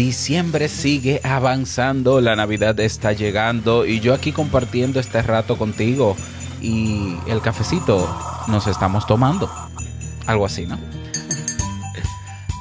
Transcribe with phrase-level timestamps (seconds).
[0.00, 6.16] Diciembre sigue avanzando, la Navidad está llegando y yo aquí compartiendo este rato contigo
[6.62, 8.08] y el cafecito
[8.48, 9.50] nos estamos tomando.
[10.24, 10.78] Algo así, ¿no?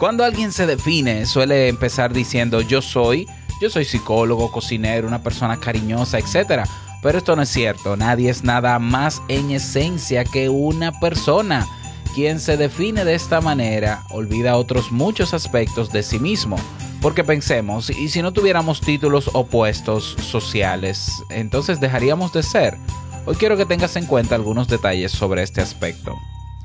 [0.02, 3.26] Cuando alguien se define, suele empezar diciendo yo soy,
[3.62, 6.66] yo soy psicólogo, cocinero, una persona cariñosa, etc.
[7.02, 11.66] Pero esto no es cierto, nadie es nada más en esencia que una persona.
[12.14, 16.58] Quien se define de esta manera olvida otros muchos aspectos de sí mismo.
[17.02, 22.78] Porque pensemos, y si no tuviéramos títulos opuestos sociales, entonces dejaríamos de ser.
[23.26, 26.16] Hoy quiero que tengas en cuenta algunos detalles sobre este aspecto.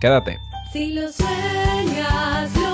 [0.00, 0.40] Quédate.
[0.72, 2.73] Si lo sueñas, lo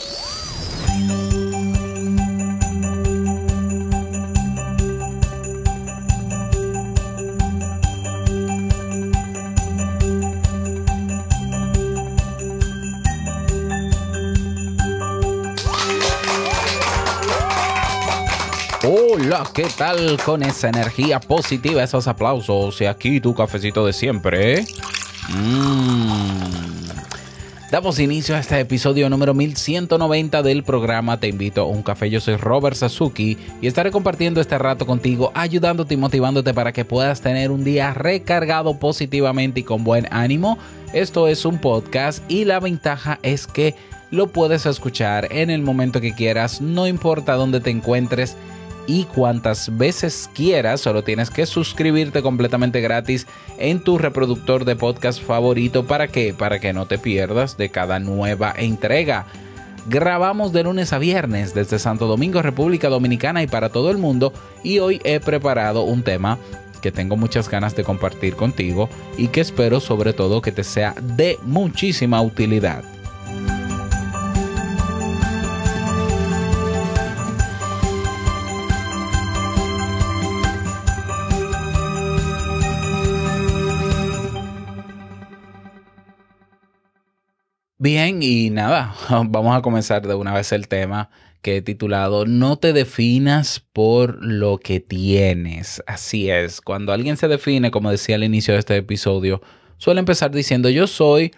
[19.13, 24.63] Hola, ¿qué tal con esa energía positiva, esos aplausos y aquí tu cafecito de siempre?
[25.27, 26.61] Mm.
[27.69, 32.09] Damos inicio a este episodio número 1190 del programa Te invito a un café.
[32.09, 36.85] Yo soy Robert Sasuki y estaré compartiendo este rato contigo, ayudándote y motivándote para que
[36.85, 40.57] puedas tener un día recargado positivamente y con buen ánimo.
[40.93, 43.75] Esto es un podcast y la ventaja es que
[44.09, 48.37] lo puedes escuchar en el momento que quieras, no importa dónde te encuentres
[48.87, 53.27] y cuantas veces quieras, solo tienes que suscribirte completamente gratis
[53.57, 55.85] en tu reproductor de podcast favorito.
[55.85, 56.33] ¿Para qué?
[56.33, 59.25] Para que no te pierdas de cada nueva entrega.
[59.87, 64.31] Grabamos de lunes a viernes desde Santo Domingo, República Dominicana y para todo el mundo
[64.63, 66.37] y hoy he preparado un tema
[66.81, 70.95] que tengo muchas ganas de compartir contigo y que espero sobre todo que te sea
[71.01, 72.83] de muchísima utilidad.
[87.83, 91.09] Bien, y nada, vamos a comenzar de una vez el tema
[91.41, 95.81] que he titulado No te definas por lo que tienes.
[95.87, 99.41] Así es, cuando alguien se define, como decía al inicio de este episodio,
[99.77, 101.31] suele empezar diciendo yo soy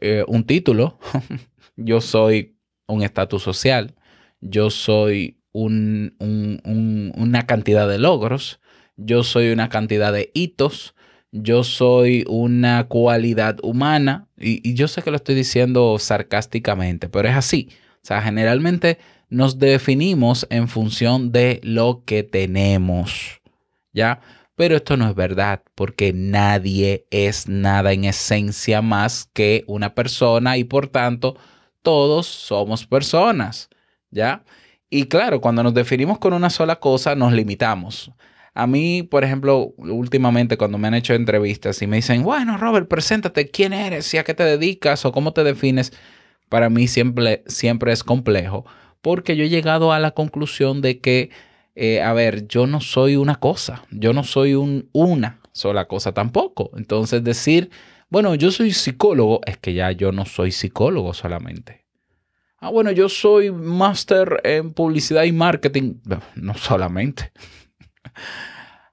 [0.00, 0.98] eh, un título,
[1.76, 2.58] yo soy
[2.88, 3.94] un estatus social,
[4.40, 8.58] yo soy un- un- un- una cantidad de logros,
[8.96, 10.95] yo soy una cantidad de hitos,
[11.42, 17.36] yo soy una cualidad humana y, yo sé que lo estoy diciendo sarcásticamente, pero es
[17.36, 17.68] así.
[18.02, 18.98] O sea, generalmente
[19.28, 23.40] nos definimos en función de lo que tenemos,
[23.92, 24.20] ¿ya?
[24.54, 30.56] Pero esto no es verdad, porque nadie es nada en esencia más que una persona
[30.56, 31.36] y por tanto
[31.82, 33.68] todos somos personas,
[34.10, 34.44] ¿ya?
[34.88, 38.12] Y claro, cuando nos definimos con una sola cosa, nos limitamos.
[38.56, 42.88] A mí, por ejemplo, últimamente cuando me han hecho entrevistas y me dicen, bueno, Robert,
[42.88, 44.12] preséntate, ¿quién eres?
[44.14, 45.04] ¿Y a qué te dedicas?
[45.04, 45.92] ¿O cómo te defines?
[46.48, 48.64] Para mí siempre, siempre es complejo,
[49.02, 51.30] porque yo he llegado a la conclusión de que,
[51.74, 56.12] eh, a ver, yo no soy una cosa, yo no soy un, una sola cosa
[56.12, 56.70] tampoco.
[56.76, 57.70] Entonces decir,
[58.08, 61.84] bueno, yo soy psicólogo, es que ya yo no soy psicólogo solamente.
[62.58, 65.96] Ah, bueno, yo soy máster en publicidad y marketing.
[66.36, 67.32] No, solamente.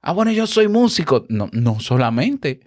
[0.01, 1.25] Ah, bueno, yo soy músico.
[1.29, 2.61] No, no solamente.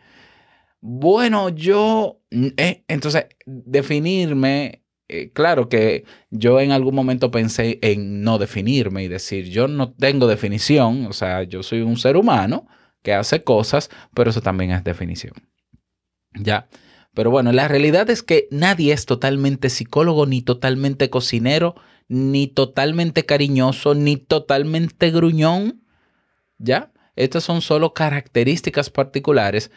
[0.80, 2.20] Bueno, yo...
[2.30, 4.84] eh, entonces, definirme...
[5.08, 9.92] eh, claro que yo en algún momento pensé en no definirme y decir, yo no
[9.92, 12.66] tengo definición, o sea, yo soy un ser humano
[13.02, 15.34] que hace cosas, pero eso también es definición.
[16.34, 16.68] Ya.
[17.14, 21.76] Pero bueno, la realidad es que nadie es totalmente psicólogo, ni totalmente cocinero,
[22.08, 25.82] ni totalmente cariñoso, ni totalmente gruñón.
[26.58, 26.92] ¿Ya?
[27.14, 29.70] Estas son solo características particulares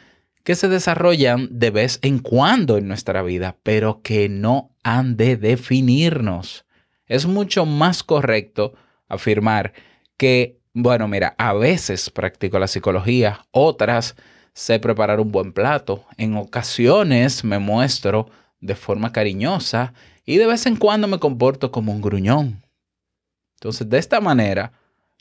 [0.44, 5.38] que se desarrollan de vez en cuando en nuestra vida, pero que no han de
[5.38, 6.66] definirnos.
[7.06, 8.74] Es mucho más correcto
[9.08, 9.74] afirmar
[10.18, 14.16] que Bueno, mira, a veces practico la psicología, otras
[14.54, 18.30] sé preparar un buen plato, en ocasiones me muestro
[18.60, 19.94] de forma cariñosa
[20.26, 22.62] y de vez en cuando me comporto como un gruñón.
[23.56, 24.74] Entonces, de esta manera,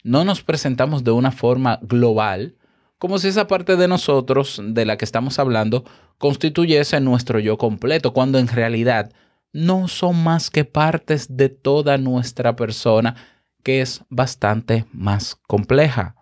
[0.05, 2.57] no nos presentamos de una forma global,
[2.99, 5.85] como si esa parte de nosotros de la que estamos hablando
[6.19, 9.13] constituyese nuestro yo completo, cuando en realidad
[9.53, 13.17] no son más que partes de toda nuestra persona,
[13.63, 16.17] que es bastante más compleja.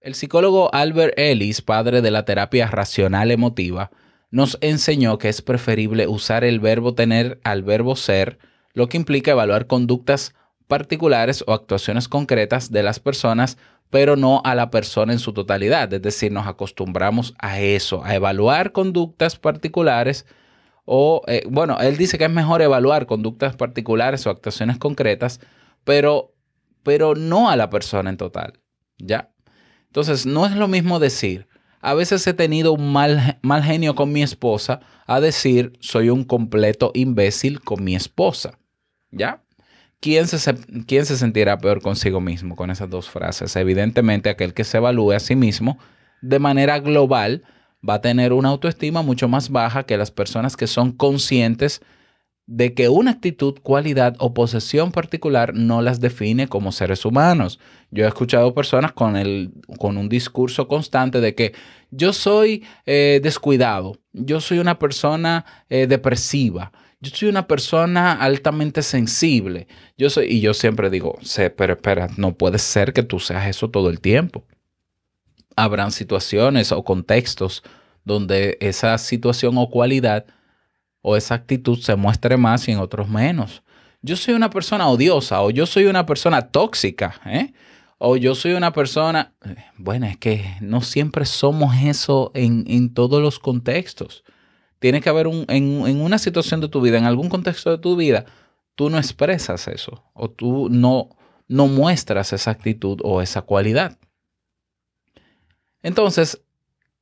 [0.00, 3.90] El psicólogo Albert Ellis, padre de la terapia racional emotiva,
[4.30, 8.38] nos enseñó que es preferible usar el verbo tener al verbo ser,
[8.72, 10.34] lo que implica evaluar conductas
[10.72, 13.58] particulares o actuaciones concretas de las personas,
[13.90, 15.92] pero no a la persona en su totalidad.
[15.92, 20.24] Es decir, nos acostumbramos a eso, a evaluar conductas particulares
[20.86, 25.40] o, eh, bueno, él dice que es mejor evaluar conductas particulares o actuaciones concretas,
[25.84, 26.32] pero,
[26.82, 28.58] pero no a la persona en total.
[28.96, 29.30] ¿Ya?
[29.88, 31.48] Entonces, no es lo mismo decir,
[31.82, 36.24] a veces he tenido un mal, mal genio con mi esposa, a decir, soy un
[36.24, 38.58] completo imbécil con mi esposa.
[39.10, 39.42] ¿Ya?
[40.02, 40.54] ¿Quién se,
[40.84, 43.54] ¿Quién se sentirá peor consigo mismo con esas dos frases?
[43.54, 45.78] Evidentemente, aquel que se evalúe a sí mismo
[46.22, 47.44] de manera global
[47.88, 51.82] va a tener una autoestima mucho más baja que las personas que son conscientes
[52.46, 57.60] de que una actitud, cualidad o posesión particular no las define como seres humanos.
[57.92, 61.54] Yo he escuchado personas con, el, con un discurso constante de que
[61.92, 66.72] yo soy eh, descuidado, yo soy una persona eh, depresiva,
[67.02, 69.66] yo soy una persona altamente sensible.
[69.98, 73.48] Yo soy, y yo siempre digo, sé, pero espera, no puede ser que tú seas
[73.48, 74.44] eso todo el tiempo.
[75.56, 77.64] Habrán situaciones o contextos
[78.04, 80.26] donde esa situación o cualidad
[81.00, 83.64] o esa actitud se muestre más y en otros menos.
[84.00, 87.52] Yo soy una persona odiosa o yo soy una persona tóxica, ¿eh?
[87.98, 89.34] o yo soy una persona...
[89.76, 94.22] Bueno, es que no siempre somos eso en, en todos los contextos.
[94.82, 97.78] Tiene que haber un, en, en una situación de tu vida, en algún contexto de
[97.78, 98.26] tu vida,
[98.74, 101.10] tú no expresas eso o tú no,
[101.46, 103.96] no muestras esa actitud o esa cualidad.
[105.84, 106.42] Entonces,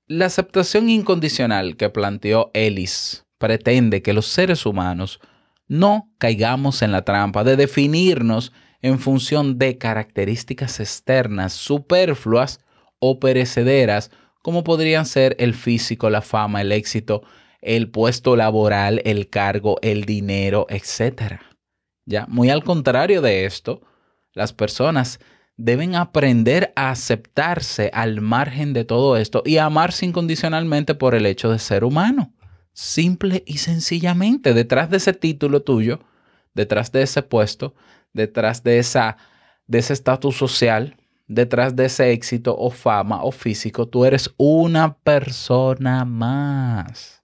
[0.07, 5.19] la aceptación incondicional que planteó Ellis pretende que los seres humanos
[5.67, 8.53] no caigamos en la trampa de definirnos
[8.83, 12.61] en función de características externas superfluas
[12.99, 14.11] o perecederas,
[14.43, 17.23] como podrían ser el físico, la fama, el éxito,
[17.61, 21.41] el puesto laboral, el cargo, el dinero, etc.
[22.07, 23.83] Ya, muy al contrario de esto,
[24.33, 25.21] las personas
[25.57, 31.51] deben aprender a aceptarse al margen de todo esto y amarse incondicionalmente por el hecho
[31.51, 32.33] de ser humano.
[32.73, 36.01] Simple y sencillamente, detrás de ese título tuyo,
[36.55, 37.75] detrás de ese puesto,
[38.13, 39.19] detrás de esa
[39.67, 40.97] de ese estatus social,
[41.29, 47.20] detrás de ese éxito o fama o físico, tú eres una persona más.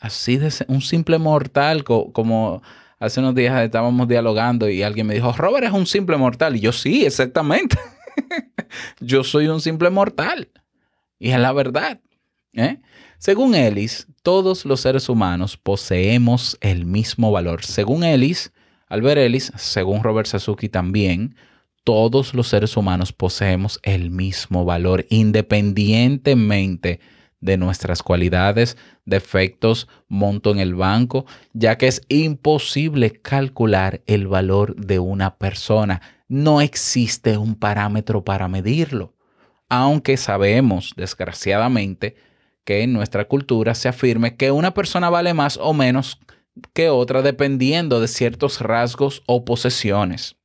[0.00, 2.62] Así de un simple mortal, como
[2.98, 6.56] hace unos días estábamos dialogando y alguien me dijo, Robert es un simple mortal.
[6.56, 7.78] Y yo sí, exactamente.
[9.00, 10.48] yo soy un simple mortal.
[11.18, 12.00] Y es la verdad.
[12.54, 12.80] ¿eh?
[13.18, 17.62] Según Ellis, todos los seres humanos poseemos el mismo valor.
[17.62, 18.52] Según Ellis,
[18.88, 21.36] Albert Ellis, según Robert Sasuki también,
[21.84, 30.60] todos los seres humanos poseemos el mismo valor independientemente de nuestras cualidades, defectos, monto en
[30.60, 36.02] el banco, ya que es imposible calcular el valor de una persona.
[36.28, 39.14] No existe un parámetro para medirlo,
[39.68, 42.16] aunque sabemos, desgraciadamente,
[42.64, 46.20] que en nuestra cultura se afirme que una persona vale más o menos
[46.74, 50.36] que otra dependiendo de ciertos rasgos o posesiones.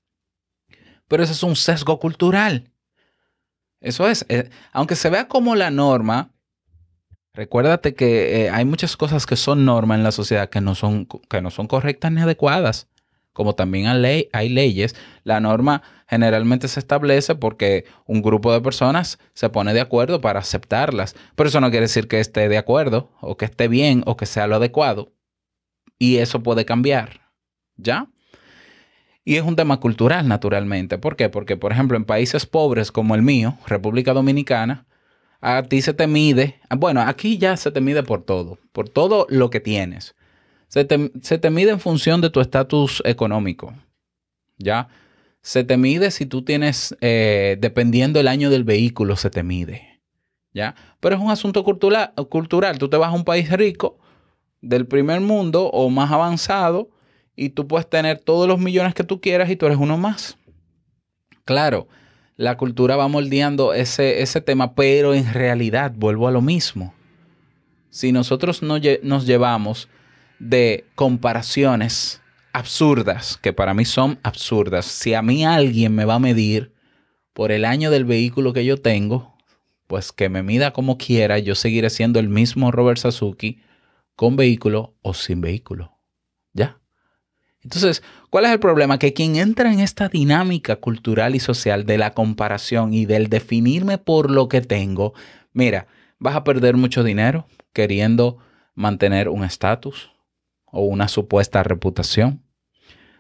[1.08, 2.72] Pero eso es un sesgo cultural.
[3.82, 6.35] Eso es, eh, aunque se vea como la norma,
[7.36, 11.08] recuérdate que eh, hay muchas cosas que son norma en la sociedad que no son,
[11.30, 12.88] que no son correctas ni adecuadas.
[13.34, 18.62] Como también hay, ley, hay leyes, la norma generalmente se establece porque un grupo de
[18.62, 21.16] personas se pone de acuerdo para aceptarlas.
[21.36, 24.26] Pero eso no quiere decir que esté de acuerdo o que esté bien o que
[24.26, 25.12] sea lo adecuado.
[26.00, 27.22] Y eso puede cambiar.
[27.76, 28.08] ¿Ya?
[29.26, 30.98] Y es un tema cultural, naturalmente.
[30.98, 31.30] ¿Por qué?
[31.30, 34.86] Porque, por ejemplo, en países pobres como el mío, República Dominicana,
[35.46, 39.28] a ti se te mide, bueno, aquí ya se te mide por todo, por todo
[39.30, 40.16] lo que tienes.
[40.70, 43.72] Se te, se te mide en función de tu estatus económico.
[44.58, 44.88] ¿Ya?
[45.44, 50.02] Se te mide si tú tienes, eh, dependiendo del año del vehículo, se te mide.
[50.52, 50.74] ¿Ya?
[51.00, 52.80] Pero es un asunto cultural.
[52.80, 54.00] Tú te vas a un país rico,
[54.62, 56.90] del primer mundo o más avanzado,
[57.36, 60.40] y tú puedes tener todos los millones que tú quieras y tú eres uno más.
[61.44, 61.88] Claro,
[62.38, 66.94] la cultura va moldeando ese, ese tema, pero en realidad vuelvo a lo mismo.
[67.90, 69.88] Si nosotros no nos llevamos
[70.40, 76.20] de comparaciones absurdas, que para mí son absurdas, si a mí alguien me va a
[76.20, 76.74] medir
[77.34, 79.36] por el año del vehículo que yo tengo,
[79.88, 83.62] pues que me mida como quiera, yo seguiré siendo el mismo Robert Sasuki
[84.16, 85.98] con vehículo o sin vehículo.
[86.54, 86.80] ¿Ya?
[87.66, 89.00] Entonces, ¿cuál es el problema?
[89.00, 93.98] Que quien entra en esta dinámica cultural y social de la comparación y del definirme
[93.98, 95.16] por lo que tengo,
[95.52, 95.88] mira,
[96.20, 98.38] vas a perder mucho dinero queriendo
[98.76, 100.12] mantener un estatus
[100.68, 102.44] o una supuesta reputación.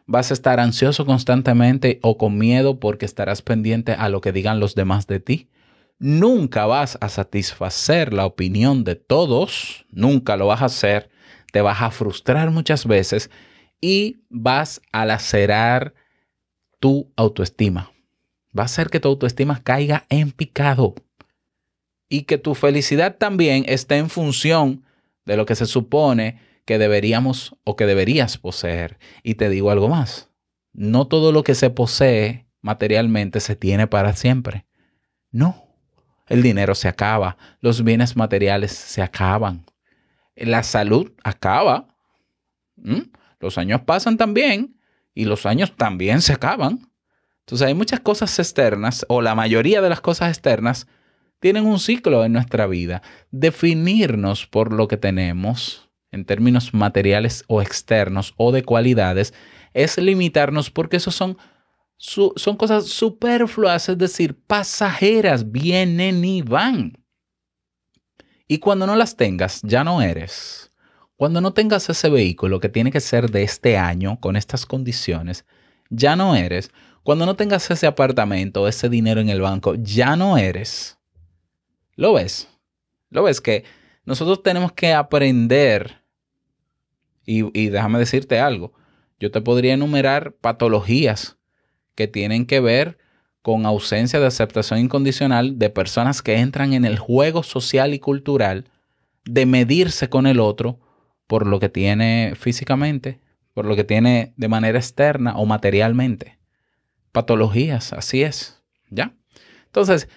[0.06, 4.60] Vas a estar ansioso constantemente o con miedo porque estarás pendiente a lo que digan
[4.60, 5.50] los demás de ti.
[5.98, 11.10] Nunca vas a satisfacer la opinión de todos, nunca lo vas a hacer,
[11.52, 13.32] te vas a frustrar muchas veces
[13.82, 15.94] y vas a lacerar
[16.80, 17.92] tu autoestima.
[18.58, 20.96] Va a hacer que tu autoestima caiga en picado
[22.10, 24.86] y que tu felicidad también esté en función
[25.26, 28.98] de lo que se supone que deberíamos o que deberías poseer.
[29.24, 30.30] Y te digo algo más,
[30.74, 34.66] no todo lo que se posee materialmente se tiene para siempre.
[35.32, 35.66] No,
[36.28, 39.66] el dinero se acaba, los bienes materiales se acaban,
[40.36, 41.88] la salud acaba.
[43.40, 44.80] Los años pasan también
[45.14, 46.92] y los años también se acaban.
[47.40, 50.88] Entonces hay muchas cosas externas o la mayoría de las cosas externas
[51.40, 53.02] tienen un ciclo en nuestra vida.
[53.32, 59.34] Definirnos por lo que tenemos en términos materiales o externos o de cualidades
[59.74, 61.38] es limitarnos porque esos son,
[61.98, 66.98] son cosas superfluas, es decir, pasajeras, vienen y van.
[68.48, 70.72] Y cuando no las tengas, ya no eres.
[71.18, 75.46] Cuando no tengas ese vehículo que tiene que ser de este año, con estas condiciones,
[75.90, 76.72] ya no eres.
[77.04, 80.98] Cuando no tengas ese apartamento, ese dinero en el banco, ya no eres.
[81.96, 82.50] ¿Lo ves?
[83.10, 83.40] ¿Lo ves?
[83.40, 83.64] Que
[84.04, 86.02] nosotros tenemos que aprender.
[87.26, 88.74] Y, y déjame decirte algo.
[89.18, 91.38] Yo te podría enumerar patologías
[91.96, 92.98] que tienen que ver
[93.42, 98.70] con ausencia de aceptación incondicional de personas que entran en el juego social y cultural
[99.24, 100.80] de medirse con el otro
[101.28, 103.20] por lo que tiene físicamente,
[103.54, 106.38] por lo que tiene de manera externa o materialmente.
[107.12, 109.14] Patologías, así es, ¿ya?
[109.66, 110.10] Entonces,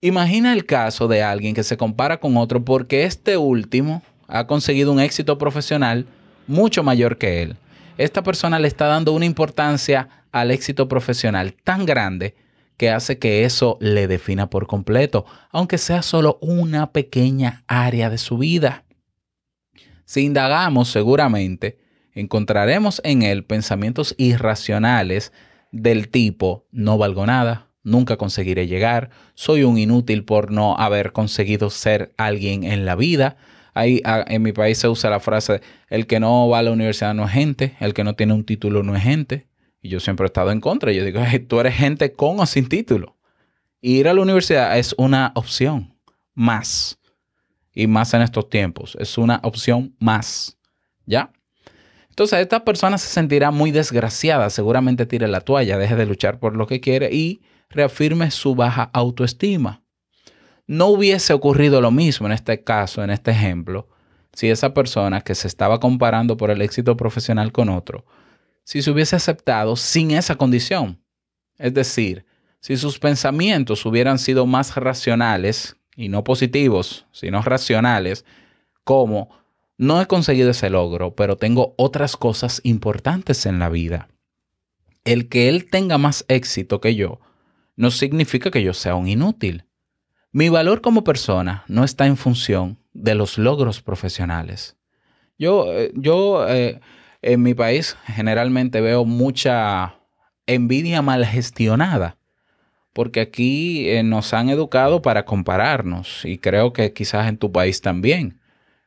[0.00, 4.92] imagina el caso de alguien que se compara con otro porque este último ha conseguido
[4.92, 6.06] un éxito profesional
[6.46, 7.56] mucho mayor que él.
[7.98, 12.34] Esta persona le está dando una importancia al éxito profesional tan grande
[12.76, 18.18] que hace que eso le defina por completo, aunque sea solo una pequeña área de
[18.18, 18.84] su vida.
[20.06, 21.78] Si indagamos seguramente,
[22.14, 25.32] encontraremos en él pensamientos irracionales
[25.72, 31.70] del tipo no valgo nada, nunca conseguiré llegar, soy un inútil por no haber conseguido
[31.70, 33.36] ser alguien en la vida.
[33.74, 37.12] Ahí, en mi país se usa la frase, el que no va a la universidad
[37.12, 39.48] no es gente, el que no tiene un título no es gente.
[39.82, 40.92] Y yo siempre he estado en contra.
[40.92, 43.16] Yo digo, "Hey, tú eres gente con o sin título.
[43.82, 45.94] Ir a la universidad es una opción
[46.34, 46.98] más.
[47.76, 48.96] Y más en estos tiempos.
[48.98, 50.58] Es una opción más.
[51.04, 51.30] ¿Ya?
[52.08, 54.48] Entonces, esta persona se sentirá muy desgraciada.
[54.48, 58.90] Seguramente tire la toalla, deje de luchar por lo que quiere y reafirme su baja
[58.94, 59.84] autoestima.
[60.66, 63.88] No hubiese ocurrido lo mismo en este caso, en este ejemplo,
[64.32, 68.06] si esa persona que se estaba comparando por el éxito profesional con otro,
[68.64, 71.00] si se hubiese aceptado sin esa condición.
[71.58, 72.24] Es decir,
[72.60, 78.24] si sus pensamientos hubieran sido más racionales y no positivos, sino racionales,
[78.84, 79.30] como
[79.78, 84.08] no he conseguido ese logro, pero tengo otras cosas importantes en la vida.
[85.04, 87.20] El que él tenga más éxito que yo
[87.76, 89.64] no significa que yo sea un inútil.
[90.32, 94.76] Mi valor como persona no está en función de los logros profesionales.
[95.38, 96.80] Yo, eh, yo eh,
[97.22, 99.96] en mi país generalmente veo mucha
[100.46, 102.16] envidia mal gestionada,
[102.96, 107.82] porque aquí eh, nos han educado para compararnos y creo que quizás en tu país
[107.82, 108.40] también.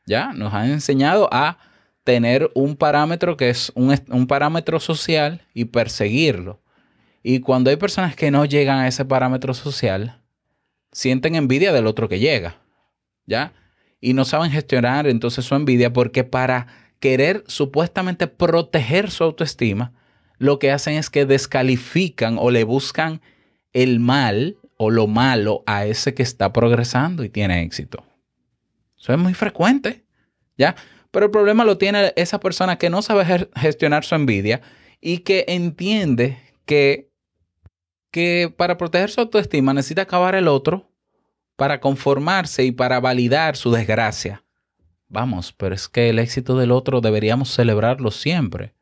[0.04, 1.58] Ya nos han enseñado a
[2.02, 6.60] tener un parámetro que es un, un parámetro social y perseguirlo.
[7.22, 10.20] Y cuando hay personas que no llegan a ese parámetro social,
[10.90, 12.56] sienten envidia del otro que llega.
[13.26, 13.52] ¿Ya?
[14.00, 16.66] Y no saben gestionar entonces su envidia porque para
[16.98, 19.92] querer supuestamente proteger su autoestima,
[20.38, 23.20] lo que hacen es que descalifican o le buscan
[23.72, 28.04] el mal o lo malo a ese que está progresando y tiene éxito.
[28.98, 30.04] Eso es muy frecuente,
[30.56, 30.74] ¿ya?
[31.10, 34.60] Pero el problema lo tiene esa persona que no sabe gestionar su envidia
[35.00, 37.10] y que entiende que
[38.10, 40.90] que para proteger su autoestima necesita acabar el otro
[41.56, 44.44] para conformarse y para validar su desgracia.
[45.08, 48.74] Vamos, pero es que el éxito del otro deberíamos celebrarlo siempre.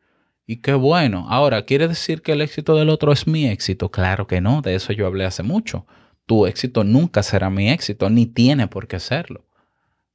[0.50, 1.26] Y qué bueno.
[1.28, 3.90] Ahora, ¿quiere decir que el éxito del otro es mi éxito?
[3.90, 5.86] Claro que no, de eso yo hablé hace mucho.
[6.24, 9.44] Tu éxito nunca será mi éxito, ni tiene por qué serlo.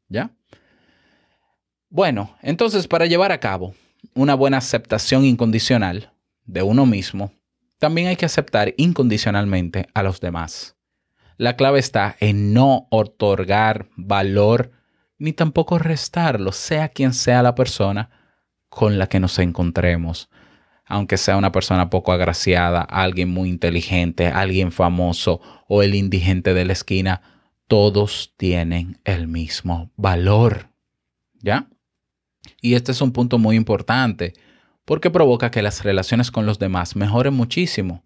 [0.10, 0.32] ¿Ya?
[1.88, 3.76] Bueno, entonces para llevar a cabo
[4.16, 6.12] una buena aceptación incondicional
[6.46, 7.32] de uno mismo,
[7.78, 10.76] también hay que aceptar incondicionalmente a los demás.
[11.38, 14.72] La clave está en no otorgar valor
[15.20, 18.10] ni tampoco restarlo, sea quien sea la persona
[18.74, 20.30] con la que nos encontremos.
[20.86, 26.66] Aunque sea una persona poco agraciada, alguien muy inteligente, alguien famoso o el indigente de
[26.66, 27.22] la esquina,
[27.68, 30.70] todos tienen el mismo valor.
[31.40, 31.70] ¿Ya?
[32.62, 34.34] Y este es un punto muy importante
[34.86, 38.04] porque provoca que las relaciones con los demás mejoren muchísimo.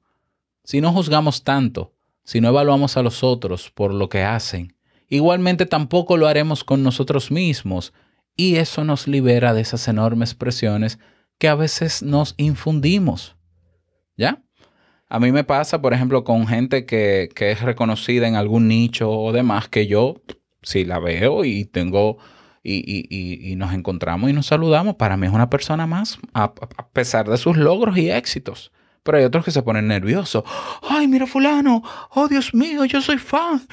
[0.63, 1.93] Si no juzgamos tanto,
[2.23, 4.75] si no evaluamos a los otros por lo que hacen,
[5.07, 7.93] igualmente tampoco lo haremos con nosotros mismos
[8.37, 10.99] y eso nos libera de esas enormes presiones
[11.39, 13.35] que a veces nos infundimos.
[14.15, 14.41] ¿Ya?
[15.09, 19.09] A mí me pasa, por ejemplo, con gente que, que es reconocida en algún nicho
[19.11, 20.21] o demás, que yo,
[20.61, 22.17] si la veo y tengo
[22.63, 26.43] y, y- y- nos encontramos y nos saludamos, para mí es una persona más, a,
[26.43, 28.71] a pesar de sus logros y éxitos.
[29.07, 30.43] Pero hay otros que se ponen nerviosos.
[30.81, 33.65] Ay, mira fulano, oh Dios mío, yo soy fan.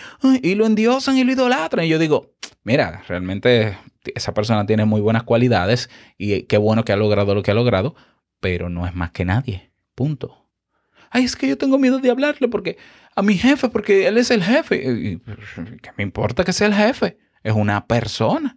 [0.43, 1.85] Y lo endiosan y lo idolatran.
[1.85, 3.76] Y yo digo, mira, realmente
[4.14, 7.55] esa persona tiene muy buenas cualidades y qué bueno que ha logrado lo que ha
[7.55, 7.97] logrado,
[8.38, 9.73] pero no es más que nadie.
[9.97, 10.47] Punto.
[11.11, 12.79] Ay, es que yo tengo miedo de hablarle porque
[13.17, 15.19] a mi jefe, porque él es el jefe.
[15.83, 17.19] ¿Qué me importa que sea el jefe?
[17.43, 18.57] Es una persona.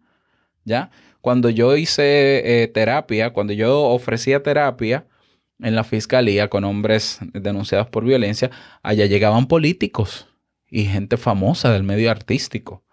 [0.64, 0.92] ¿Ya?
[1.22, 5.08] Cuando yo hice eh, terapia, cuando yo ofrecía terapia
[5.60, 8.52] en la fiscalía con hombres denunciados por violencia,
[8.84, 10.28] allá llegaban políticos
[10.70, 12.84] y gente famosa del medio artístico.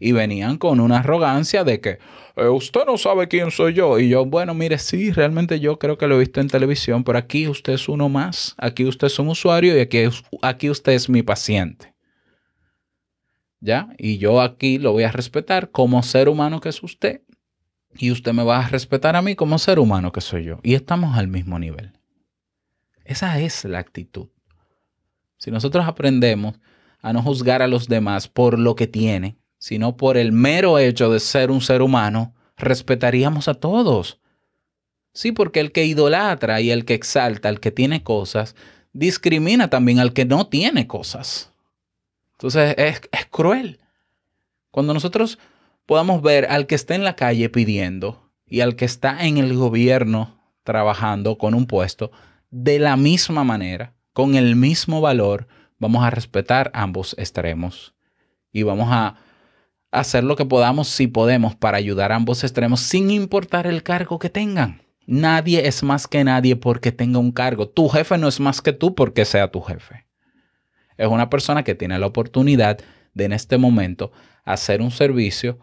[0.00, 1.98] Y venían con una arrogancia de que
[2.36, 3.98] "Eh, usted no sabe quién soy yo.
[3.98, 7.18] Y yo, bueno, mire, sí, realmente yo creo que lo he visto en televisión, pero
[7.18, 8.54] aquí usted es uno más.
[8.58, 10.04] Aquí usted es un usuario y aquí,
[10.42, 11.94] aquí usted es mi paciente.
[13.60, 13.88] ¿Ya?
[13.98, 17.22] Y yo aquí lo voy a respetar como ser humano que es usted.
[17.96, 20.60] Y usted me va a respetar a mí como ser humano que soy yo.
[20.62, 21.97] Y estamos al mismo nivel.
[23.08, 24.28] Esa es la actitud.
[25.38, 26.56] Si nosotros aprendemos
[27.00, 31.10] a no juzgar a los demás por lo que tienen, sino por el mero hecho
[31.10, 34.20] de ser un ser humano, respetaríamos a todos.
[35.14, 38.54] Sí, porque el que idolatra y el que exalta al que tiene cosas,
[38.92, 41.50] discrimina también al que no tiene cosas.
[42.32, 43.80] Entonces es, es cruel.
[44.70, 45.38] Cuando nosotros
[45.86, 49.56] podamos ver al que está en la calle pidiendo y al que está en el
[49.56, 52.10] gobierno trabajando con un puesto,
[52.50, 55.46] de la misma manera, con el mismo valor,
[55.78, 57.94] vamos a respetar ambos extremos
[58.52, 59.16] y vamos a
[59.90, 64.18] hacer lo que podamos si podemos para ayudar a ambos extremos sin importar el cargo
[64.18, 64.82] que tengan.
[65.06, 67.68] Nadie es más que nadie porque tenga un cargo.
[67.68, 70.06] Tu jefe no es más que tú porque sea tu jefe.
[70.98, 72.78] Es una persona que tiene la oportunidad
[73.14, 74.12] de en este momento
[74.44, 75.58] hacer un servicio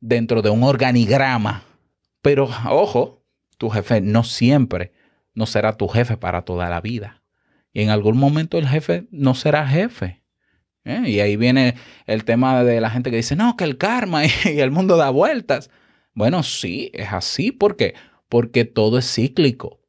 [0.00, 1.62] dentro de un organigrama.
[2.20, 3.22] Pero ojo,
[3.56, 4.92] tu jefe no siempre
[5.34, 7.22] no será tu jefe para toda la vida.
[7.72, 10.22] Y en algún momento el jefe no será jefe.
[10.84, 11.02] ¿eh?
[11.06, 11.74] Y ahí viene
[12.06, 15.10] el tema de la gente que dice, no, que el karma y, el mundo da
[15.10, 15.70] vueltas.
[16.14, 17.50] Bueno, sí, es así.
[17.50, 17.94] ¿Por qué?
[18.28, 19.80] Porque todo es cíclico.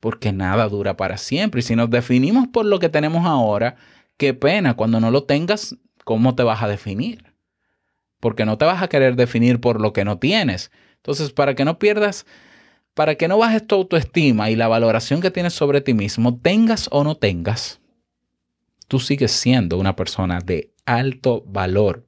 [0.00, 1.60] Porque nada dura para siempre.
[1.60, 3.76] Y si nos definimos por lo que tenemos ahora,
[4.18, 7.34] qué pena, cuando no lo tengas, ¿cómo te vas a definir?
[8.20, 10.70] Porque no te vas a querer definir por lo que no tienes.
[10.96, 12.26] Entonces, para que no pierdas,
[12.94, 16.88] para que no bajes tu autoestima y la valoración que tienes sobre ti mismo, tengas
[16.92, 17.80] o no tengas,
[18.88, 22.06] tú sigues siendo una persona de alto valor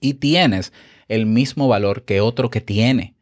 [0.00, 0.72] y tienes
[1.08, 3.14] el mismo valor que otro que tiene.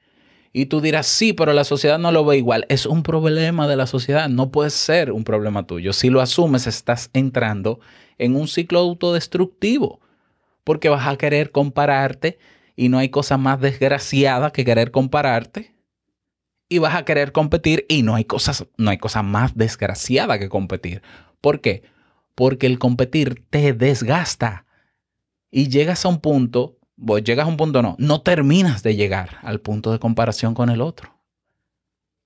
[0.53, 2.65] Y tú dirás, sí, pero la sociedad no lo ve igual.
[2.71, 5.93] Es un problema de la sociedad, no puede ser un problema tuyo.
[5.93, 7.79] Si lo asumes, estás entrando
[8.17, 10.01] en un ciclo autodestructivo,
[10.65, 12.39] porque vas a querer compararte
[12.75, 15.76] y no hay cosa más desgraciada que querer compararte.
[16.69, 20.49] Y vas a querer competir y no hay cosas, no hay cosa más desgraciada que
[20.49, 21.03] competir.
[21.41, 21.85] ¿Por qué?
[22.35, 24.67] Porque el competir te desgasta
[25.51, 29.39] y llegas a un punto, vos llegas a un punto no, no terminas de llegar
[29.43, 31.21] al punto de comparación con el otro.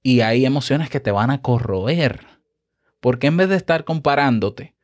[0.03, 2.27] Y hay emociones que te van a corroer.
[3.01, 4.75] Porque en vez de estar comparándote,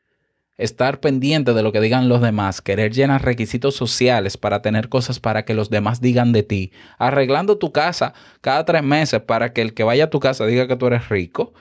[0.59, 5.21] estar pendiente de lo que digan los demás, querer llenar requisitos sociales para tener cosas
[5.21, 9.63] para que los demás digan de ti, arreglando tu casa cada tres meses para que
[9.63, 11.53] el que vaya a tu casa diga que tú eres rico,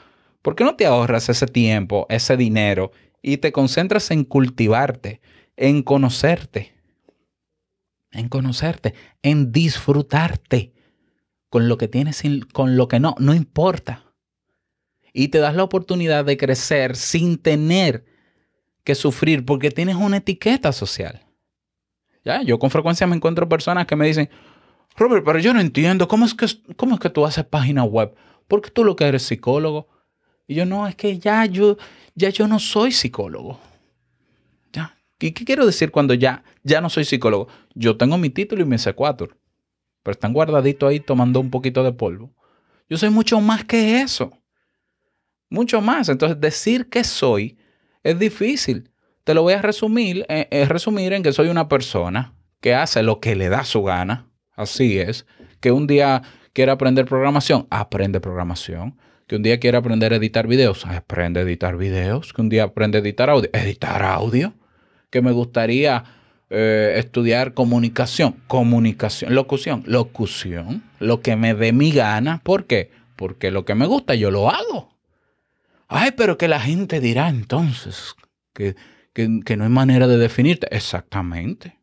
[0.41, 5.19] ¿por qué no te ahorras ese tiempo, ese dinero y te concentras en cultivarte,
[5.58, 6.73] en conocerte,
[8.12, 10.73] en conocerte, en disfrutarte
[11.49, 14.13] con lo que tienes y con lo que no, no importa.
[15.13, 18.05] Y te das la oportunidad de crecer sin tener
[18.85, 21.21] que sufrir porque tienes una etiqueta social.
[22.23, 24.29] Ya, yo con frecuencia me encuentro personas que me dicen,
[24.95, 28.15] Robert, pero yo no entiendo, ¿cómo es que, cómo es que tú haces página web?
[28.47, 29.89] Porque tú lo que eres psicólogo.
[30.47, 31.77] Y yo no, es que ya yo,
[32.13, 33.59] ya yo no soy psicólogo.
[34.71, 34.95] Ya.
[35.19, 37.47] ¿Y qué quiero decir cuando ya, ya no soy psicólogo?
[37.73, 39.35] Yo tengo mi título y mi C4,
[40.03, 42.33] pero están guardaditos ahí tomando un poquito de polvo.
[42.87, 44.37] Yo soy mucho más que eso.
[45.49, 46.07] Mucho más.
[46.09, 47.57] Entonces, decir que soy
[48.05, 48.91] es difícil.
[49.23, 53.01] Te lo voy a resumir, eh, eh, resumir en que soy una persona que hace
[53.01, 54.29] lo que le da su gana.
[54.55, 55.25] Así es.
[55.59, 56.21] Que un día
[56.53, 58.97] quiere aprender programación, aprende programación.
[59.27, 62.31] Que un día quiere aprender a editar videos, aprende a editar videos.
[62.31, 64.53] Que un día aprende a editar audio, editar audio.
[65.09, 66.03] Que me gustaría
[66.51, 70.83] eh, estudiar comunicación, comunicación, locución, locución.
[70.99, 72.41] Lo que me dé mi gana.
[72.43, 72.91] ¿Por qué?
[73.15, 74.94] Porque lo que me gusta yo lo hago.
[75.87, 78.15] Ay, pero que la gente dirá entonces
[78.53, 78.75] que,
[79.13, 80.67] que, no hay manera de definirte.
[80.75, 81.79] Exactamente.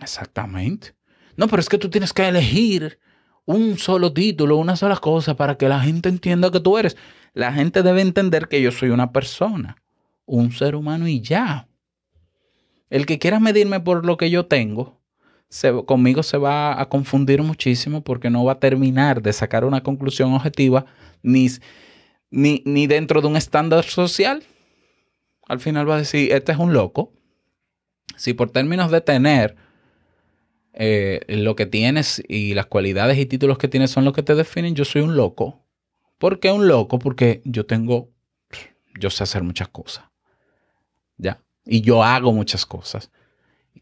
[0.00, 0.94] Exactamente.
[1.36, 2.98] No, pero es que tú tienes que elegir
[3.44, 6.96] un solo título, una sola cosa para que la gente entienda que tú eres.
[7.34, 9.76] La gente debe entender que yo soy una persona,
[10.24, 11.68] un ser humano y ya.
[12.90, 15.00] El que quiera medirme por lo que yo tengo,
[15.48, 19.82] se- conmigo se va a confundir muchísimo porque no va a terminar de sacar una
[19.82, 20.86] conclusión objetiva
[21.22, 21.48] ni,
[22.34, 24.42] ni, ni dentro de un estándar social.
[25.46, 27.12] Al final va a decir, este es un loco.
[28.16, 29.56] Si por términos de tener
[30.72, 34.34] eh, lo que tienes y las cualidades y títulos que tienes son lo que te
[34.34, 35.62] definen, yo soy un loco.
[36.18, 36.98] ¿Por qué un loco?
[36.98, 38.10] Porque yo tengo,
[38.98, 40.04] yo sé hacer muchas cosas.
[41.16, 41.40] ¿Ya?
[41.64, 43.12] Y yo hago muchas cosas.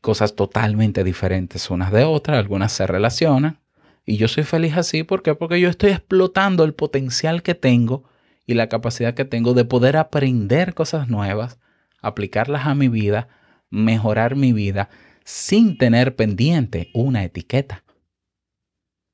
[0.03, 3.61] Cosas totalmente diferentes unas de otras, algunas se relacionan.
[4.05, 5.35] Y yo soy feliz así, ¿por qué?
[5.35, 8.12] Porque yo estoy explotando el potencial que tengo
[8.47, 11.59] y la capacidad que tengo de poder aprender cosas nuevas,
[12.01, 13.29] aplicarlas a mi vida,
[13.71, 14.89] mejorar mi vida
[15.25, 17.85] sin tener pendiente una etiqueta.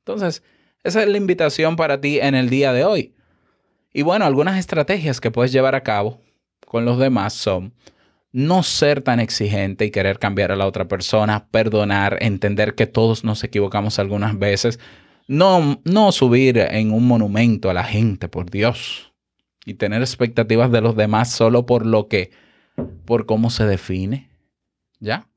[0.04, 0.42] Entonces,
[0.82, 3.14] esa es la invitación para ti en el día de hoy.
[3.92, 6.20] Y bueno, algunas estrategias que puedes llevar a cabo
[6.66, 7.74] con los demás son
[8.32, 13.24] no ser tan exigente y querer cambiar a la otra persona, perdonar, entender que todos
[13.24, 14.78] nos equivocamos algunas veces,
[15.26, 19.07] no, no subir en un monumento a la gente, por Dios,
[19.68, 22.30] y tener expectativas de los demás solo por lo que,
[23.04, 24.30] por cómo se define,
[24.98, 25.28] ¿ya?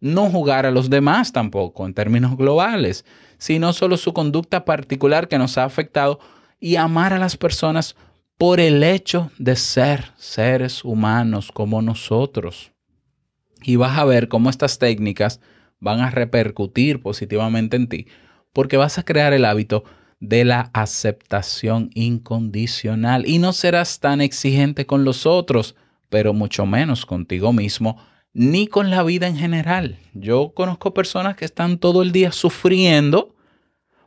[0.00, 3.04] No jugar a los demás tampoco en términos globales,
[3.36, 6.18] sino solo su conducta particular que nos ha afectado
[6.58, 7.94] y amar a las personas
[8.38, 12.72] por el hecho de ser seres humanos como nosotros.
[13.62, 15.40] Y vas a ver cómo estas técnicas
[15.78, 18.06] van a repercutir positivamente en ti,
[18.54, 19.84] porque vas a crear el hábito
[20.20, 25.74] de la aceptación incondicional y no serás tan exigente con los otros,
[26.08, 27.98] pero mucho menos contigo mismo
[28.32, 29.98] ni con la vida en general.
[30.12, 33.34] Yo conozco personas que están todo el día sufriendo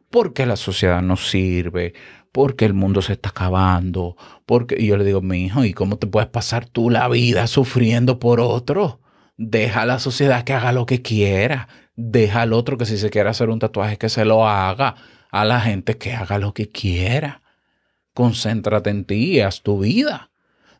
[0.09, 1.93] porque la sociedad no sirve,
[2.31, 4.15] porque el mundo se está acabando,
[4.45, 8.19] porque yo le digo, mi hijo, ¿y cómo te puedes pasar tú la vida sufriendo
[8.19, 9.01] por otro?
[9.37, 11.67] Deja a la sociedad que haga lo que quiera.
[11.95, 14.95] Deja al otro que si se quiere hacer un tatuaje que se lo haga.
[15.37, 17.43] A la gente que haga lo que quiera.
[18.15, 20.31] Concéntrate en ti haz tu vida.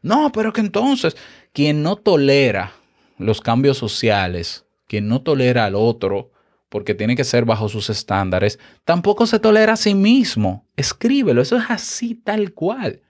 [0.02, 1.16] No, pero que entonces,
[1.54, 2.72] quien no tolera
[3.20, 6.32] los cambios sociales, quien no tolera al otro,
[6.70, 10.66] porque tiene que ser bajo sus estándares, tampoco se tolera a sí mismo.
[10.76, 13.02] Escríbelo, eso es así tal cual.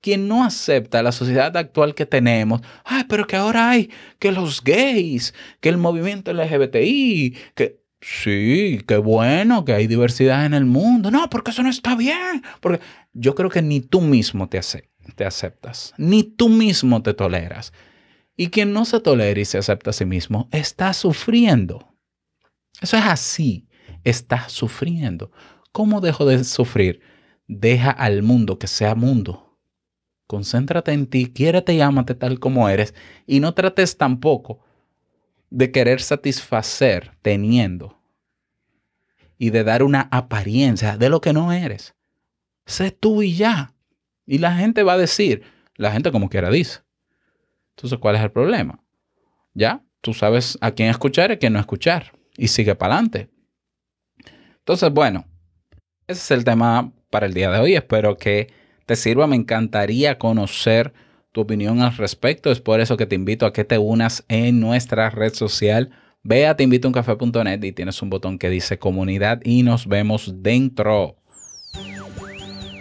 [0.00, 4.62] Quien no acepta la sociedad actual que tenemos, ay, pero que ahora hay que los
[4.62, 7.85] gays, que el movimiento LGBTI, que
[8.22, 11.10] sí, qué bueno que hay diversidad en el mundo.
[11.10, 12.42] No, porque eso no está bien.
[12.60, 12.80] Porque
[13.12, 17.72] yo creo que ni tú mismo te, ace- te aceptas, ni tú mismo te toleras.
[18.36, 21.94] Y quien no se tolera y se acepta a sí mismo está sufriendo.
[22.80, 23.68] Eso es así.
[24.04, 25.32] Está sufriendo.
[25.72, 27.00] ¿Cómo dejo de sufrir?
[27.48, 29.58] Deja al mundo que sea mundo.
[30.26, 32.94] Concéntrate en ti, quiérete y ámate tal como eres.
[33.26, 34.60] Y no trates tampoco
[35.50, 37.95] de querer satisfacer teniendo
[39.38, 41.94] y de dar una apariencia de lo que no eres.
[42.64, 43.74] Sé tú y ya.
[44.26, 45.42] Y la gente va a decir,
[45.76, 46.80] la gente como quiera dice.
[47.76, 48.82] Entonces, ¿cuál es el problema?
[49.54, 52.12] Ya, tú sabes a quién escuchar y a quién no escuchar.
[52.36, 53.30] Y sigue para adelante.
[54.58, 55.26] Entonces, bueno,
[56.06, 57.74] ese es el tema para el día de hoy.
[57.74, 58.52] Espero que
[58.86, 59.26] te sirva.
[59.26, 60.92] Me encantaría conocer
[61.32, 62.50] tu opinión al respecto.
[62.50, 65.90] Es por eso que te invito a que te unas en nuestra red social.
[66.28, 71.14] Ve a teinvitouncafe.net y tienes un botón que dice comunidad y nos vemos dentro.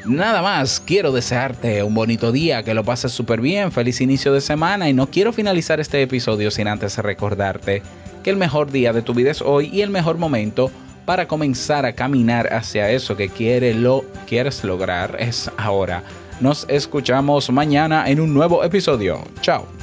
[0.07, 4.41] Nada más, quiero desearte un bonito día, que lo pases súper bien, feliz inicio de
[4.41, 7.83] semana y no quiero finalizar este episodio sin antes recordarte
[8.23, 10.71] que el mejor día de tu vida es hoy y el mejor momento
[11.05, 13.29] para comenzar a caminar hacia eso que
[13.75, 16.01] lo, quieres lograr es ahora.
[16.41, 19.23] Nos escuchamos mañana en un nuevo episodio.
[19.41, 19.74] Chao.